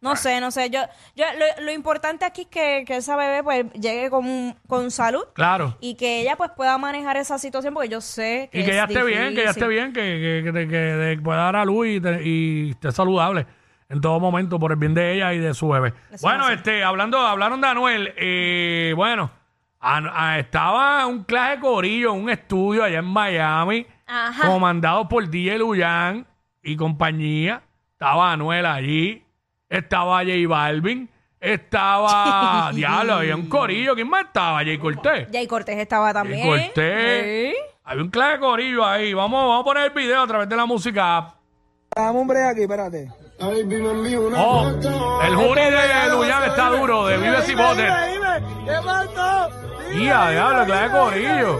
no 0.01 0.15
sé, 0.15 0.41
no 0.41 0.51
sé. 0.51 0.69
Yo, 0.69 0.81
yo 1.15 1.25
lo, 1.37 1.63
lo 1.63 1.71
importante 1.71 2.25
aquí 2.25 2.41
es 2.41 2.47
que, 2.47 2.83
que 2.85 2.97
esa 2.97 3.15
bebé 3.15 3.43
pues 3.43 3.71
llegue 3.73 4.09
con, 4.09 4.55
con 4.67 4.91
salud 4.91 5.23
claro. 5.33 5.77
y 5.79 5.95
que 5.95 6.21
ella 6.21 6.35
pues 6.35 6.51
pueda 6.55 6.77
manejar 6.77 7.17
esa 7.17 7.37
situación 7.37 7.73
porque 7.73 7.87
yo 7.89 8.01
sé 8.01 8.49
que 8.51 8.59
Y 8.59 8.63
que 8.65 8.71
es 8.71 8.75
ella 8.77 8.83
esté 8.85 9.03
bien, 9.03 9.17
que 9.35 9.41
ella 9.41 9.51
difícil. 9.53 9.63
esté 9.63 9.67
bien, 9.67 9.93
que, 9.93 10.01
que, 10.01 10.51
que, 10.51 10.67
que 10.67 11.15
te 11.17 11.21
pueda 11.21 11.37
dar 11.43 11.55
a 11.55 11.65
luz 11.65 11.87
y, 11.87 12.01
te- 12.01 12.21
y 12.27 12.71
esté 12.71 12.91
saludable 12.91 13.45
en 13.89 14.01
todo 14.01 14.19
momento 14.19 14.57
por 14.59 14.71
el 14.71 14.77
bien 14.77 14.93
de 14.93 15.13
ella 15.13 15.33
y 15.33 15.39
de 15.39 15.53
su 15.53 15.69
bebé. 15.69 15.93
Eso 16.11 16.25
bueno, 16.27 16.45
así. 16.45 16.53
este, 16.55 16.83
hablando, 16.83 17.19
hablaron 17.19 17.61
de 17.61 17.67
Anuel, 17.67 18.13
eh, 18.17 18.93
bueno, 18.95 19.29
A- 19.81 20.37
estaba 20.39 21.05
un 21.07 21.23
clase 21.23 21.55
de 21.55 21.59
corillo 21.59 22.13
en 22.13 22.21
un 22.23 22.29
estudio 22.29 22.83
allá 22.83 22.99
en 22.99 23.05
Miami, 23.05 23.87
Ajá. 24.05 24.47
comandado 24.47 25.07
por 25.09 25.27
DJ 25.27 25.57
Luyan 25.57 26.25
y 26.61 26.75
compañía. 26.75 27.63
Estaba 27.93 28.31
Anuel 28.31 28.65
allí, 28.65 29.23
estaba 29.69 30.19
J 30.19 30.31
Balvin, 30.47 31.09
estaba, 31.39 32.71
diablo, 32.75 33.15
había 33.15 33.35
un 33.35 33.47
corillo, 33.49 33.95
¿quién 33.95 34.07
más 34.09 34.25
estaba? 34.25 34.59
Jay 34.59 34.77
Cortés. 34.77 35.27
Jay 35.31 35.47
Cortés 35.47 35.77
estaba 35.79 36.13
también. 36.13 36.47
Cortés. 36.47 37.53
Sí. 37.53 37.59
Había 37.83 38.03
un 38.03 38.09
clave 38.11 38.39
corillo 38.39 38.85
ahí. 38.85 39.13
Vamos, 39.13 39.39
vamos 39.47 39.61
a 39.61 39.63
poner 39.63 39.83
el 39.85 39.89
video 39.91 40.21
a 40.21 40.27
través 40.27 40.47
de 40.47 40.55
la 40.55 40.65
música. 40.67 41.33
Dame 41.95 42.19
un 42.19 42.27
break 42.27 42.51
aquí, 42.51 42.61
espérate. 42.61 43.11
Oh, 43.39 43.51
el 45.23 45.35
jury 45.35 45.61
de 45.61 46.09
Luyan 46.11 46.43
está 46.43 46.69
duro, 46.69 47.07
de 47.07 47.17
Vives 47.17 47.49
y 47.49 47.55
Botes. 47.55 47.91
¿Qué 48.65 48.75
pasó? 48.85 49.49
Y 49.93 50.07
a 50.07 50.29
diablo, 50.29 50.65
clave 50.65 50.83
de 50.83 50.91
corillo. 50.91 51.59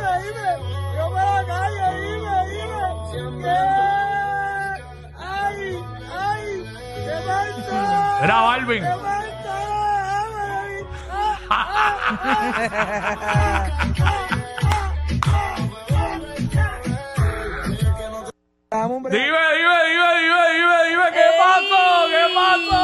Era 8.24 8.42
Balvin. 8.42 8.84
Dime, 18.72 19.12
dime, 19.12 19.40
dime, 19.52 20.10
dime, 20.22 20.42
dime, 20.54 20.78
dime, 20.88 21.08
¿qué 21.12 21.28
pasó? 21.38 21.84
¿Qué 22.08 22.24
pasó? 22.34 22.80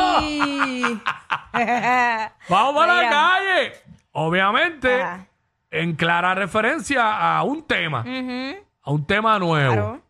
Vamos 2.49 2.73
para 2.75 2.93
la 3.01 3.09
calle. 3.09 3.61
Obviamente, 4.11 5.26
en 5.71 5.95
clara 5.95 6.33
referencia 6.36 7.38
a 7.38 7.43
un 7.43 7.63
tema, 7.63 8.01
Ujú, 8.01 8.57
a 8.81 8.91
un 8.91 9.05
tema 9.05 9.38
nuevo. 9.39 9.74
Claro. 9.74 10.01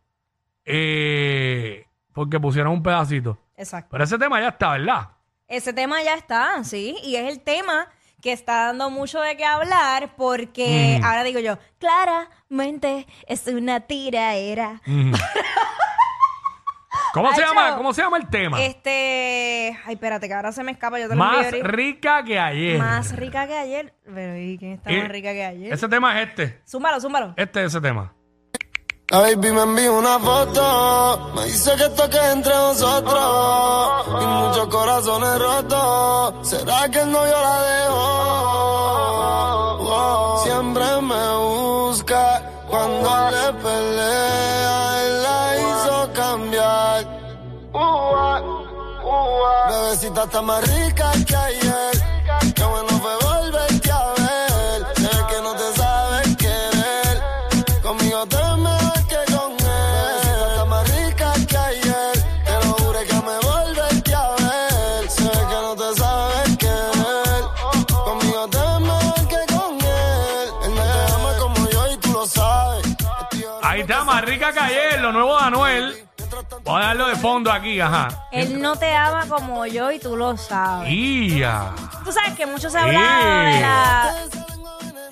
Eh, 0.65 1.85
porque 2.13 2.39
pusieron 2.39 2.73
un 2.73 2.83
pedacito. 2.83 3.37
Exacto. 3.55 3.89
Pero 3.91 4.03
ese 4.03 4.17
tema 4.17 4.39
ya 4.41 4.49
está, 4.49 4.71
¿verdad? 4.71 5.09
Ese 5.47 5.71
tema 5.73 6.01
ya 6.03 6.15
está, 6.15 6.63
sí, 6.63 6.97
y 7.03 7.15
es 7.15 7.31
el 7.31 7.39
tema 7.39 7.87
que 8.21 8.31
está 8.33 8.65
dando 8.65 8.89
mucho 8.89 9.21
de 9.21 9.37
qué 9.37 9.45
hablar 9.45 10.15
porque 10.17 10.99
ahora 11.03 11.23
digo 11.23 11.39
yo, 11.39 11.57
claramente 11.77 13.07
es 13.27 13.47
una 13.47 13.81
tiraera. 13.81 14.81
¿Cómo 17.13 17.31
se 17.33 17.41
llama? 17.41 17.75
¿Cómo 17.77 17.93
se 17.93 18.01
llama 18.01 18.17
el 18.17 18.27
tema? 18.29 18.61
Este, 18.61 19.77
ay, 19.85 19.93
espérate, 19.93 20.27
que 20.27 20.33
ahora 20.33 20.51
se 20.51 20.63
me 20.63 20.71
escapa, 20.71 20.99
yo 20.99 21.07
te 21.09 21.15
lo 21.15 21.23
envío 21.23 21.37
Más 21.37 21.45
ahorita. 21.45 21.67
rica 21.67 22.23
que 22.23 22.39
ayer. 22.39 22.79
Más 22.79 23.15
rica 23.15 23.47
que 23.47 23.57
ayer. 23.57 23.93
Pero 24.05 24.37
¿y 24.37 24.57
quién 24.57 24.73
está 24.73 24.91
Eh, 24.91 25.01
más 25.01 25.09
rica 25.09 25.31
que 25.31 25.45
ayer? 25.45 25.73
Ese 25.73 25.87
tema 25.87 26.21
es 26.21 26.29
este. 26.29 26.61
Zúmbalo, 26.67 26.99
zúmbalo. 27.01 27.33
Este 27.37 27.61
es 27.61 27.67
ese 27.67 27.81
tema. 27.81 28.13
La 29.09 29.19
baby 29.19 29.53
me 29.53 29.61
envió 29.63 29.97
una 29.97 30.19
foto, 30.19 31.31
me 31.33 31.45
dice 31.45 31.71
que 31.77 31.87
toque 31.95 32.17
entre 32.33 32.53
nosotros 32.53 34.05
y 34.21 34.25
muchos 34.25 34.67
corazones 34.67 35.39
rotos. 35.39 36.49
¿Será 36.49 36.89
que 36.91 36.99
el 36.99 37.11
novio 37.13 37.31
la 37.41 37.61
dejó? 37.61 39.77
Wow. 39.77 40.43
Siempre 40.43 40.83
me 41.01 41.37
busca 41.37 42.41
cuando 42.67 43.29
le 43.31 43.53
pelea, 43.63 44.96
Bebecita 49.69 50.23
está 50.23 50.41
más 50.41 50.61
rica 50.67 51.11
que 51.27 51.35
ayer. 51.35 51.95
Qué 52.55 52.63
bueno 52.63 52.89
fue 53.01 53.15
volverte 53.21 53.91
a 53.91 54.13
ver. 54.17 54.85
Sé 54.95 55.09
que 55.29 55.41
no 55.41 55.53
te 55.55 55.73
sabes 55.75 56.37
querer. 56.37 57.21
Conmigo 57.81 58.25
te 58.27 58.37
mejor 58.37 59.07
que 59.11 59.33
con 59.33 59.51
él. 59.51 60.15
Bebecita 60.23 60.47
está 60.49 60.65
más 60.65 60.89
rica 60.95 61.33
que 61.49 61.57
ayer. 61.57 62.13
Te 62.45 62.53
lo 62.65 62.73
juro 62.75 62.99
que 63.09 63.15
me 63.27 63.37
volverte 63.49 64.15
a 64.15 64.29
ver. 64.45 65.09
Sé 65.09 65.31
que 65.49 65.59
no 65.65 65.75
te 65.75 65.99
sabes 65.99 66.57
querer. 66.57 67.43
Conmigo 68.05 68.47
te 68.47 68.79
mejor 68.79 69.27
que 69.27 69.53
con 69.53 69.73
él. 69.81 70.49
Él 70.63 70.75
no 70.75 70.83
te 70.83 71.13
ama 71.13 71.31
como 71.39 71.69
yo 71.69 71.91
y 71.91 71.97
tú 71.97 72.13
lo 72.13 72.25
sabes. 72.25 72.85
Ahí 73.63 73.81
está, 73.81 74.03
más 74.05 74.23
rica 74.23 74.53
que 74.53 74.59
ayer, 74.59 75.01
lo 75.01 75.11
nuevo 75.11 75.37
de 75.37 75.43
Anuel. 75.43 76.07
Voy 76.67 76.81
a 76.81 76.85
darlo 76.87 77.07
de 77.07 77.15
fondo 77.15 77.51
aquí, 77.51 77.79
ajá. 77.79 78.27
Él 78.31 78.61
no 78.61 78.75
te 78.75 78.91
ama 78.93 79.25
como 79.27 79.65
yo 79.65 79.89
y 79.91 79.99
tú 79.99 80.17
lo 80.17 80.35
sabes. 80.37 80.89
¡Ya! 81.37 81.73
Tú 82.03 82.11
sabes 82.11 82.33
que 82.35 82.45
mucho 82.45 82.69
se 82.69 82.77
ha 82.77 82.83
hablado 82.83 83.45
de 83.53 83.61
la, 83.61 84.15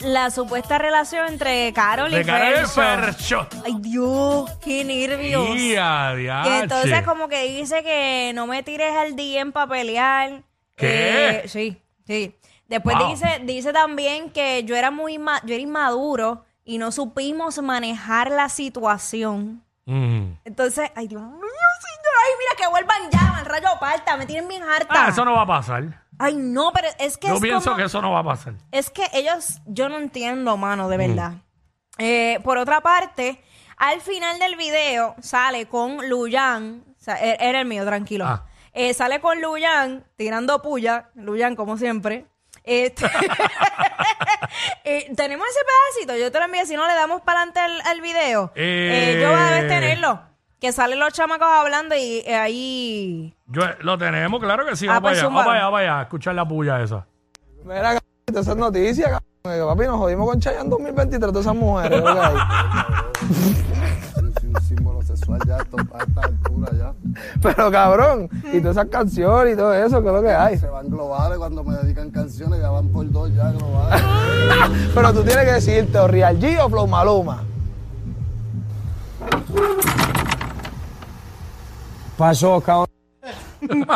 la 0.01 0.31
supuesta 0.31 0.77
relación 0.77 1.27
entre 1.29 1.71
Carol 1.71 2.11
y 2.11 2.17
De 2.17 2.25
cara 2.25 2.49
de 2.59 2.67
Fercho. 2.67 3.47
Fercho. 3.47 3.47
Ay, 3.65 3.75
Dios, 3.79 4.51
qué 4.61 4.83
nervios. 4.83 5.47
¡Ya, 5.57 6.11
Que 6.13 6.17
diache! 6.17 6.59
entonces 6.59 7.03
como 7.03 7.29
que 7.29 7.43
dice 7.47 7.83
que 7.83 8.33
no 8.35 8.47
me 8.47 8.61
tires 8.61 8.93
al 8.97 9.15
DM 9.15 9.51
para 9.53 9.67
pelear. 9.67 10.43
¿Qué? 10.75 11.29
Eh, 11.29 11.47
sí, 11.47 11.81
sí. 12.05 12.35
Después 12.67 12.97
Wow. 12.97 13.09
dice, 13.11 13.41
dice 13.43 13.71
también 13.71 14.29
que 14.31 14.63
yo 14.65 14.75
era 14.75 14.91
muy 14.91 15.15
yo 15.17 15.53
era 15.53 15.61
inmaduro 15.61 16.43
y 16.65 16.79
no 16.79 16.91
supimos 16.91 17.61
manejar 17.61 18.29
la 18.31 18.49
situación. 18.49 19.63
Mm. 19.85 20.33
Entonces, 20.45 20.91
ay 20.95 21.07
Dios 21.07 21.21
mío, 21.21 21.31
señor, 21.39 22.15
ay 22.23 22.31
mira 22.39 22.51
que 22.57 22.67
vuelvan 22.69 23.09
ya, 23.11 23.39
el 23.41 23.45
rayo 23.45 23.67
parta, 23.79 24.17
me 24.17 24.25
tienen 24.25 24.47
bien 24.47 24.63
harta. 24.63 24.87
Ah, 25.05 25.09
eso 25.09 25.23
no 25.25 25.33
va 25.33 25.41
a 25.43 25.47
pasar. 25.47 26.03
Ay 26.17 26.35
no, 26.37 26.71
pero 26.73 26.87
es 26.97 27.17
que 27.17 27.27
Yo 27.27 27.35
es 27.35 27.41
pienso 27.41 27.65
como- 27.71 27.77
que 27.77 27.83
eso 27.83 28.01
no 28.01 28.11
va 28.11 28.19
a 28.19 28.23
pasar. 28.23 28.53
es 28.71 28.89
que 28.89 29.03
ellos, 29.13 29.61
yo 29.65 29.89
no 29.89 29.97
entiendo, 29.97 30.57
mano, 30.57 30.87
Mm. 30.87 30.89
de 30.89 30.97
verdad. 30.97 31.31
Eh, 31.97 32.39
por 32.43 32.57
otra 32.57 32.81
parte, 32.81 33.41
al 33.77 34.01
final 34.01 34.39
del 34.39 34.55
video 34.55 35.15
sale 35.21 35.67
con 35.67 36.09
Luyan, 36.09 36.83
o 36.99 37.03
sea, 37.03 37.15
e- 37.23 37.37
era 37.39 37.59
el 37.61 37.67
mío, 37.67 37.85
tranquilo. 37.85 38.25
Ah. 38.25 38.45
Eh, 38.73 38.93
sale 38.93 39.21
con 39.21 39.41
Luyan 39.41 40.03
tirando 40.17 40.61
puya, 40.61 41.09
Luyan 41.15 41.55
como 41.55 41.77
siempre. 41.77 42.25
Este- 42.65 43.05
Eh, 44.87 45.11
tenemos 45.15 45.45
ese 45.47 45.59
pedacito, 45.65 46.15
yo 46.23 46.31
te 46.31 46.37
lo 46.39 46.45
envío, 46.45 46.65
si 46.65 46.75
no 46.75 46.85
le 46.87 46.93
damos 46.93 47.21
para 47.21 47.39
adelante 47.39 47.59
al, 47.59 47.81
al 47.81 48.01
video. 48.01 48.51
Eh. 48.55 49.15
Eh, 49.17 49.21
yo 49.21 49.29
debes 49.35 49.67
tenerlo. 49.67 50.21
Que 50.61 50.71
salen 50.71 50.99
los 50.99 51.11
chamacos 51.13 51.47
hablando 51.47 51.95
y 51.95 52.23
eh, 52.25 52.35
ahí... 52.35 53.35
Yo, 53.47 53.63
lo 53.79 53.97
tenemos, 53.97 54.39
claro 54.39 54.65
que 54.65 54.75
sí. 54.75 54.85
Ah, 54.87 54.99
Vamos 54.99 55.01
para 55.01 55.11
pues 55.11 55.19
allá, 55.19 55.23
vamos 55.27 55.41
zúmbalo. 55.41 55.45
para 55.45 55.57
allá, 55.57 55.63
vamos 55.65 55.77
para 55.77 55.91
allá. 55.91 55.99
a 55.99 56.03
Escuchar 56.03 56.35
la 56.35 56.47
puya 56.47 56.81
esa. 56.81 57.05
Mira, 57.63 57.99
cabrón, 58.31 58.59
noticias, 58.59 59.09
cabrón, 59.09 59.23
que, 59.43 59.65
papi, 59.65 59.87
nos 59.87 59.97
jodimos 59.97 60.29
con 60.29 60.39
Chayanne 60.39 60.63
en 60.63 60.69
2023, 60.69 61.19
todas 61.31 61.45
esas 61.45 61.55
mujeres, 61.55 62.01
ya 65.47 65.57
esto, 65.57 65.77
a 65.93 66.03
esta 66.03 66.21
altura 66.21 66.71
ya. 66.77 66.93
Pero 67.41 67.71
cabrón, 67.71 68.29
y 68.51 68.59
todas 68.59 68.77
esas 68.77 68.89
canciones 68.89 69.53
y 69.53 69.57
todo 69.57 69.73
eso, 69.73 70.01
que 70.01 70.07
es 70.07 70.13
lo 70.13 70.21
que 70.21 70.31
hay. 70.31 70.57
Se 70.57 70.67
van 70.67 70.89
globales 70.89 71.37
cuando 71.37 71.63
me 71.63 71.75
dedican 71.77 72.11
canciones, 72.11 72.59
ya 72.59 72.69
van 72.69 72.89
por 72.89 73.09
dos 73.11 73.33
ya 73.33 73.51
globales. 73.51 74.03
Pero 74.93 75.13
tú 75.13 75.23
tienes 75.23 75.45
que 75.45 75.51
decirte, 75.53 75.97
o 75.97 76.07
Real 76.07 76.39
G 76.39 76.59
o 76.63 76.69
Flow 76.69 76.87
Maluma. 76.87 77.43
Pasó, 82.17 82.61
cabrón. 82.61 82.87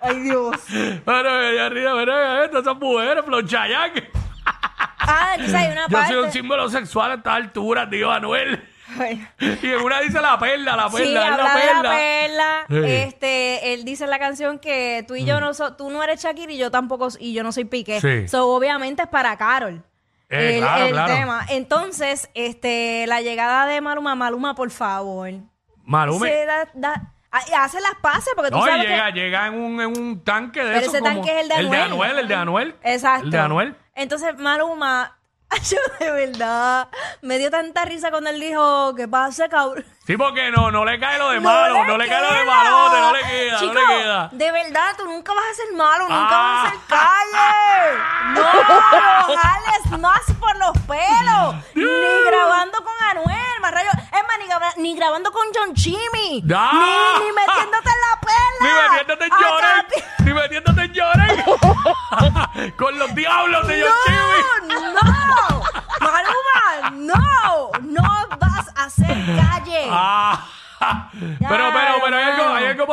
Ay, 0.00 0.20
Dios. 0.20 0.56
Pero 1.04 1.30
allá 1.30 1.66
arriba, 1.66 1.94
mira 1.96 2.44
esto, 2.44 2.58
esas 2.60 2.76
mujeres, 2.76 3.24
Flonchayac. 3.24 4.10
Ah, 5.00 5.32
entonces 5.34 5.54
hay 5.54 5.72
una 5.72 5.88
Yo 5.88 5.96
parte... 5.96 6.12
soy 6.12 6.24
un 6.24 6.32
símbolo 6.32 6.68
sexual 6.68 7.12
a 7.12 7.14
esta 7.14 7.34
altura, 7.34 7.88
tío 7.88 8.10
Anuel. 8.10 8.57
Ay. 9.00 9.26
Y 9.62 9.66
en 9.68 9.80
una 9.82 10.00
dice 10.00 10.20
la 10.20 10.38
perla, 10.38 10.76
la 10.76 10.88
perla, 10.90 10.98
Sí, 11.04 11.14
es 11.14 11.18
habla 11.32 11.44
la 11.44 11.54
de 11.54 11.60
perla. 11.60 11.82
la 11.82 11.90
perla. 11.96 12.64
Sí. 12.68 12.74
Mm. 12.74 12.84
Este, 12.84 13.74
él 13.74 13.84
dice 13.84 14.04
en 14.04 14.10
la 14.10 14.18
canción 14.18 14.58
que 14.58 15.04
tú 15.06 15.14
y 15.16 15.24
yo 15.24 15.40
no 15.40 15.54
so- 15.54 15.74
tú 15.76 15.90
no 15.90 16.02
eres 16.02 16.22
Shakira 16.22 16.52
y 16.52 16.58
yo 16.58 16.70
tampoco 16.70 17.08
y 17.18 17.32
yo 17.32 17.42
no 17.42 17.52
soy 17.52 17.64
Piqué. 17.64 18.00
Sí. 18.00 18.28
So, 18.28 18.48
obviamente 18.54 19.02
es 19.02 19.08
para 19.08 19.36
Carol. 19.36 19.82
Eh, 20.30 20.56
el, 20.56 20.60
claro, 20.62 20.84
el 20.84 20.90
claro. 20.92 21.14
tema. 21.14 21.46
Entonces, 21.48 22.28
este, 22.34 23.06
la 23.06 23.20
llegada 23.22 23.66
de 23.66 23.80
Maluma, 23.80 24.14
Maluma, 24.14 24.54
por 24.54 24.70
favor. 24.70 25.30
Da- 26.74 27.12
ha- 27.30 27.64
hace 27.64 27.80
las 27.80 27.94
pases 28.02 28.32
porque 28.36 28.50
tú 28.50 28.58
No, 28.58 28.64
sabes 28.66 28.86
llega, 28.86 29.12
que. 29.12 29.20
llega 29.20 29.46
en 29.46 29.54
un, 29.54 29.80
en 29.80 29.98
un 29.98 30.24
tanque 30.24 30.60
de 30.62 30.66
Pero 30.74 30.80
eso 30.80 30.90
ese 30.90 31.00
como- 31.00 31.14
tanque 31.14 31.30
es 31.36 31.42
el 31.42 31.48
de 31.48 31.54
El 31.56 31.70
de 31.70 31.76
Anuel. 31.76 31.92
Anuel, 32.10 32.18
el 32.18 32.28
de 32.28 32.34
Anuel. 32.34 32.74
Exacto. 32.82 33.24
El 33.24 33.30
de 33.30 33.38
Anuel. 33.38 33.76
Entonces, 33.94 34.36
Maluma, 34.38 35.17
yo 35.70 35.78
de 35.98 36.10
verdad, 36.10 36.88
me 37.22 37.38
dio 37.38 37.50
tanta 37.50 37.84
risa 37.84 38.10
cuando 38.10 38.30
él 38.30 38.38
dijo, 38.40 38.94
¿qué 38.94 39.08
pasa, 39.08 39.48
cabrón? 39.48 39.84
Sí, 40.06 40.16
porque 40.16 40.50
no, 40.50 40.70
no 40.70 40.84
le 40.84 40.98
cae 41.00 41.18
lo 41.18 41.30
de 41.30 41.40
malo, 41.40 41.84
no 41.84 41.96
le 41.98 42.08
cae 42.08 42.20
lo 42.22 42.28
de 42.32 42.34
queda. 42.40 42.44
malote, 42.54 43.00
no 43.00 43.12
le 43.12 43.22
queda, 43.22 43.58
Chico, 43.58 43.72
no 43.74 43.80
le 43.80 43.86
queda. 44.02 44.28
De 44.32 44.52
verdad, 44.52 44.94
tú 44.96 45.04
nunca 45.04 45.32
vas 45.34 45.44
a 45.50 45.54
ser 45.54 45.72
malo, 45.76 46.04
nunca 46.08 46.28
Ah. 46.30 46.62
vas 46.62 46.66
a 46.66 46.70
ser 46.70 46.78
calle. 46.88 47.98
No, 48.34 48.42
no 48.52 49.36
jales 49.36 49.98
más 50.00 50.22
por 50.40 50.56
los 50.56 50.72
pelos. 50.86 51.54
Ni 51.74 52.24
grabando 52.26 52.78
con 52.84 52.94
Anuel, 53.10 53.60
más 53.60 53.72
rayo. 53.72 53.90
Es 53.92 54.12
más, 54.26 54.38
ni, 54.38 54.46
graba- 54.46 54.74
ni 54.76 54.96
grabando 54.96 55.30
con 55.32 55.46
John 55.54 55.74
Chimmy. 55.74 56.42
Ah. 56.54 56.70
Ni, 57.18 57.24
ni 57.26 57.32
metiéndote 57.32 57.88
en 57.90 58.00
la 58.00 58.20
perla. 58.20 58.60
Ni 58.60 58.68
metiéndote 58.90 59.24
en 59.24 59.32
Ah, 59.32 59.84
ni 60.24 60.32
metiéndote 60.34 60.82
en. 60.82 60.88
Con 62.76 62.98
los 62.98 63.14
diablos 63.14 63.66
de 63.68 63.82
John 63.82 63.92
Chimmy. 64.06 64.18
No, 64.18 64.57
no. 64.57 64.57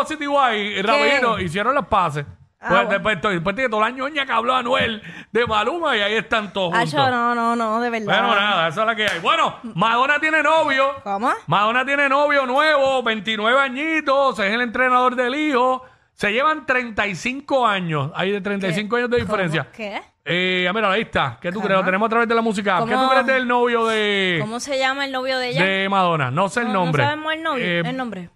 Positivo 0.06 0.40
ahí. 0.42 0.82
Rapidito, 0.82 1.40
hicieron 1.40 1.74
los 1.76 1.86
pases. 1.88 2.26
Ah, 2.60 2.68
Pues, 2.70 2.72
bueno. 2.88 2.90
después, 3.12 3.34
después 3.36 3.56
de 3.56 3.70
toda 3.70 3.90
la 3.90 3.96
ñoña 3.96 4.26
que 4.26 4.32
habló 4.32 4.56
Anuel 4.56 5.02
de 5.32 5.46
Maluma 5.46 5.96
y 5.98 6.02
ahí 6.02 6.14
están 6.16 6.52
todos 6.52 6.74
juntos. 6.74 6.94
Acho, 6.96 7.12
no, 7.12 7.36
no, 7.36 7.56
no, 7.56 7.80
de 7.80 7.90
verdad. 7.92 8.06
Bueno, 8.08 8.36
nada, 8.36 8.68
esa 8.70 8.82
es 8.82 8.88
la 8.88 8.96
que 8.96 9.04
hay. 9.08 9.20
Bueno, 9.20 9.60
Madonna 9.76 10.20
tiene 10.20 10.42
novio. 10.42 10.96
¿Cómo? 11.04 11.32
Madonna 11.46 11.86
tiene 11.86 12.10
novio 12.10 12.46
nuevo, 12.48 13.04
29 13.04 13.60
añitos, 13.60 14.40
es 14.40 14.52
el 14.52 14.62
entrenador 14.62 15.16
del 15.16 15.36
hijo. 15.36 15.84
Se 16.14 16.32
llevan 16.32 16.66
35 16.66 17.68
años. 17.68 18.10
Hay 18.16 18.32
de 18.32 18.42
35 18.42 18.96
años 18.96 19.10
de 19.12 19.18
diferencia. 19.18 19.64
¿Cómo? 19.66 19.74
¿Qué? 19.76 20.02
Eh, 20.28 20.72
mira, 20.74 20.90
ahí 20.92 21.02
está. 21.02 21.38
¿Qué 21.40 21.52
tú 21.52 21.60
crees? 21.62 21.78
Lo 21.78 21.86
tenemos 21.86 22.08
a 22.08 22.10
través 22.10 22.28
de 22.28 22.34
la 22.34 22.42
música. 22.42 22.84
¿Qué 22.88 22.96
tú 22.96 23.10
crees 23.10 23.26
del 23.28 23.48
novio 23.48 23.86
de, 23.86 24.38
¿Cómo 24.42 24.60
se 24.60 24.80
llama 24.80 25.06
el 25.06 25.12
novio 25.12 25.38
de 25.38 25.50
ella? 25.50 25.64
de 25.64 25.88
Madonna? 25.88 26.32
No 26.32 26.50
sé 26.50 26.62
el 26.62 26.68
No- 26.68 26.74
nombre. 26.86 27.04
No 27.04 27.10
sabemos 27.10 27.34
el, 27.34 27.44
novio, 27.44 27.64
Eh, 27.64 27.80
el 27.86 27.96
nombre. 27.98 28.30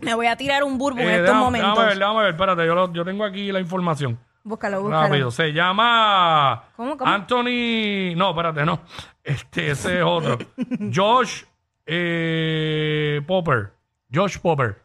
Me 0.00 0.14
voy 0.14 0.26
a 0.26 0.36
tirar 0.36 0.62
un 0.64 0.78
burbu 0.78 1.00
en 1.00 1.08
eh, 1.08 1.14
estos 1.16 1.28
déjame- 1.30 1.40
momentos. 1.44 1.70
Déjame 1.72 1.88
ver, 1.88 1.98
déjame 1.98 2.20
ver. 2.22 2.30
Espérate, 2.30 2.66
yo, 2.66 2.74
lo- 2.74 2.92
yo 2.92 3.04
tengo 3.04 3.24
aquí 3.24 3.50
la 3.52 3.60
información. 3.60 4.18
Búscalo, 4.44 4.82
búscalo. 4.82 5.02
Rápido. 5.08 5.30
Se 5.30 5.52
llama 5.52 6.64
¿Cómo, 6.76 6.96
cómo? 6.96 7.10
Anthony. 7.10 8.14
No, 8.16 8.30
espérate, 8.30 8.64
no. 8.64 8.80
Este, 9.24 9.70
ese 9.72 9.98
es 9.98 10.04
otro. 10.04 10.38
Josh 10.94 11.42
eh, 11.86 13.20
Popper. 13.26 13.72
Josh 14.12 14.38
Popper. 14.38 14.76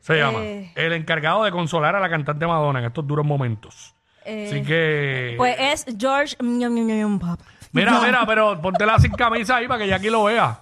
se 0.00 0.16
llama. 0.16 0.38
Eh. 0.42 0.72
El 0.74 0.92
encargado 0.94 1.44
de 1.44 1.50
consolar 1.50 1.94
a 1.96 2.00
la 2.00 2.08
cantante 2.08 2.46
Madonna 2.46 2.78
en 2.78 2.86
estos 2.86 3.06
duros 3.06 3.26
momentos. 3.26 3.94
Eh, 4.24 4.46
Así 4.48 4.62
que. 4.62 5.34
Pues 5.36 5.56
es 5.58 5.86
George. 5.98 6.36
Pop. 6.36 7.40
mira, 7.72 8.00
mira, 8.04 8.24
pero 8.26 8.60
póntela 8.60 8.98
sin 8.98 9.12
camisa 9.12 9.56
ahí 9.56 9.68
para 9.68 9.80
que 9.80 9.88
Jackie 9.88 10.08
lo 10.10 10.24
vea. 10.24 10.60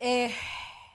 Eh, 0.00 0.34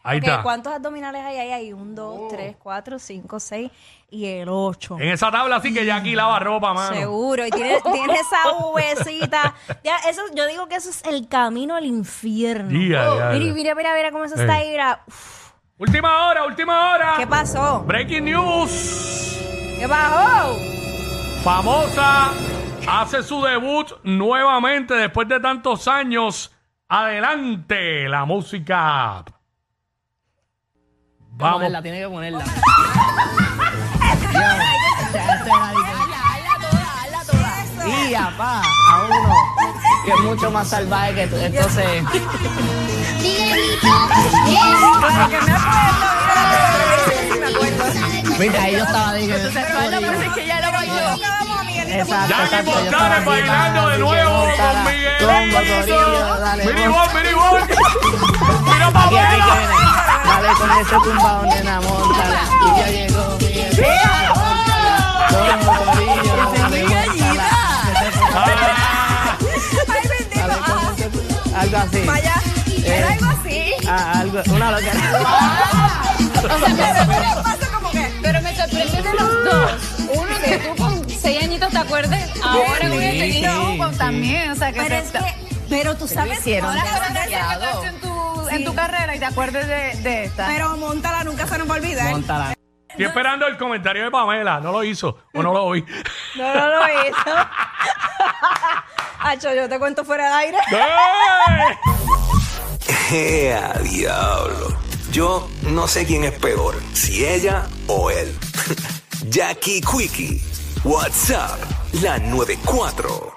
Ahí 0.08 0.20
está. 0.20 0.42
¿Cuántos 0.42 0.74
abdominales 0.74 1.22
hay 1.22 1.38
ahí? 1.38 1.52
Hay 1.52 1.74
un, 1.74 1.94
dos, 1.94 2.30
tres, 2.30 2.56
cuatro, 2.58 2.98
cinco, 2.98 3.40
seis 3.40 3.70
y 4.10 4.26
el 4.26 4.48
ocho. 4.48 4.98
En 5.00 5.10
esa 5.10 5.30
tabla 5.30 5.58
así 5.58 5.74
que 5.74 5.86
Jackie 5.86 6.16
lava 6.16 6.40
ropa, 6.40 6.74
mano. 6.74 6.96
Seguro, 6.96 7.46
y 7.46 7.52
tiene, 7.52 7.82
tiene 7.92 8.14
esa 8.14 8.54
V-cita. 8.72 9.54
Ya, 9.84 9.98
Eso, 10.10 10.22
yo 10.34 10.48
digo 10.48 10.68
que 10.68 10.76
eso 10.76 10.90
es 10.90 11.04
el 11.04 11.28
camino 11.28 11.76
al 11.76 11.86
infierno. 11.86 12.72
Ya, 12.72 13.04
ya, 13.04 13.30
mira, 13.34 13.46
ya. 13.48 13.54
mira, 13.54 13.76
mira, 13.76 13.94
mira 13.94 14.12
cómo 14.12 14.24
eso 14.24 14.36
está 14.36 14.54
ahí. 14.56 14.70
mira. 14.70 15.04
Uf, 15.08 15.52
Última 15.80 16.28
hora, 16.30 16.46
última 16.46 16.94
hora. 16.94 17.14
¿Qué 17.18 17.28
pasó? 17.28 17.84
Breaking 17.86 18.26
news. 18.26 19.38
¿Qué 19.78 19.88
pasó? 19.88 20.58
Famosa 21.44 22.32
hace 22.88 23.22
su 23.22 23.42
debut 23.44 23.92
nuevamente 24.04 24.94
después 24.96 25.28
de 25.28 25.40
tantos 25.40 25.88
años. 25.88 26.52
Adelante, 26.88 28.08
la 28.08 28.26
música. 28.26 29.24
Vamos. 31.38 31.58
Ponerla, 31.58 31.82
tiene 31.82 32.00
que 32.00 32.08
ponerla. 32.08 32.44
Y 37.86 38.14
apá, 38.16 38.62
a 38.62 39.02
uno 39.04 39.34
que 40.06 40.12
es 40.12 40.20
mucho 40.22 40.52
más 40.52 40.68
salvaje 40.70 41.14
que 41.16 41.28
tú. 41.28 41.36
Entonces, 41.38 42.04
Claro 45.00 45.30
que 45.30 45.42
me 45.42 45.52
acuerdo, 45.54 46.24
mira, 47.08 47.38
me 47.40 47.46
acuerdo. 47.48 47.84
mira, 48.40 48.62
ahí 48.64 48.74
yo 48.74 48.84
estaba 48.84 49.14
diciendo. 49.14 49.50
que 50.34 50.46
ya 50.46 50.62
lo 50.62 50.72
bailó. 50.72 50.94
Exacto, 51.90 52.28
Jackie 52.28 52.44
exacto, 52.44 52.72
yo 52.72 52.78
Fontana 52.82 53.18
estaba 53.18 53.26
bailando 53.26 53.90
de 53.90 53.98
nuevo 54.00 54.40
con 54.58 54.84
Miguelito. 54.86 55.28
Mini 56.66 56.88
vamos. 56.88 56.98
Ball, 56.98 57.24
mini 57.24 57.34
ball. 57.34 57.62
Mira 58.66 58.88
Aquí, 58.88 59.16
que. 60.40 60.48
Dale 60.48 60.60
con 60.60 60.72
ese 60.80 60.96
tumbado, 61.04 61.42
nena, 61.44 61.82
montala. 61.82 62.42
Y 62.62 62.80
ya 62.80 62.88
llegó, 62.90 63.38
dale, 63.38 64.28
montala. 64.36 64.98
Ay, 69.90 70.08
bendito. 70.08 70.56
Ese 70.98 71.10
tu- 71.10 71.56
Algo 71.56 71.78
así. 71.78 72.02
Vaya. 72.06 72.34
Eh, 72.68 72.84
Era 72.98 73.14
algo 73.14 73.26
así. 73.26 73.74
Ah, 73.88 74.20
algo, 74.20 74.42
una 74.54 74.72
loquera. 74.72 74.94
Pasa 77.44 77.68
como 77.74 77.92
que. 77.92 78.12
Pero 78.22 78.42
me 78.42 78.56
sorprende 78.56 79.02
de 79.02 79.14
los 79.14 79.44
dos. 79.44 79.72
Uno 80.14 80.36
que 80.44 80.58
tú 80.58 80.76
con 80.84 81.10
seis 81.10 81.44
añitos 81.44 81.70
te 81.72 81.78
acuerdes. 81.78 82.30
Ahora 82.42 82.76
Sí, 82.82 82.88
con 82.88 83.02
este 83.04 83.32
sí, 83.32 83.46
y 83.46 83.78
con 83.78 83.98
también. 83.98 84.52
O 84.52 84.56
sea, 84.56 84.72
que 84.72 84.82
Pero 84.82 84.90
te- 84.90 85.00
es 85.00 85.12
que. 85.12 85.20
Pero 85.70 85.96
tú 85.98 86.08
sabes. 86.08 86.40
hicieron 86.40 86.70
Ahora 86.70 86.82
ahora- 86.94 87.92
en 88.50 88.64
tu, 88.64 88.74
carrera 88.76 89.16
y 89.16 89.20
te 89.20 89.26
acuerdes 89.26 89.68
de, 89.68 90.02
de 90.02 90.24
esta. 90.26 90.48
Pero 90.48 90.76
montala, 90.78 91.24
nunca 91.24 91.48
se 91.48 91.58
nos 91.58 91.70
va 91.70 91.76
a 91.76 91.78
olvidar. 91.78 92.12
Montala. 92.12 92.58
Estoy 92.98 93.06
esperando 93.06 93.46
el 93.46 93.58
comentario 93.58 94.06
de 94.06 94.10
Pamela. 94.10 94.60
No 94.60 94.72
lo 94.72 94.84
hizo 94.84 95.20
o 95.32 95.44
no 95.44 95.54
lo 95.54 95.66
oí. 95.66 95.86
No, 96.36 96.54
no 96.54 96.68
lo 96.68 96.82
hizo. 96.90 97.16
Hacho, 99.20 99.54
yo 99.54 99.70
te 99.70 99.78
cuento 99.78 100.04
fuera 100.04 100.30
de 100.30 100.34
aire. 100.34 100.58
¡Eh! 100.72 101.78
¡Ea, 103.50 103.74
diablo! 103.84 104.78
Yo 105.12 105.48
no 105.64 105.88
sé 105.88 106.06
quién 106.06 106.24
es 106.24 106.34
peor, 106.34 106.76
si 106.94 107.24
ella 107.24 107.68
o 107.88 108.10
él. 108.10 108.36
Jackie 109.30 109.82
Quickie, 109.82 110.42
WhatsApp, 110.84 111.60
la 112.02 112.18
94. 112.18 113.37